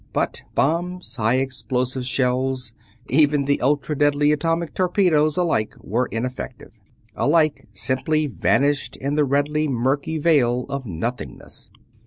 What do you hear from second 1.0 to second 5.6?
high explosive shells, even the ultra deadly atomic torpedoes,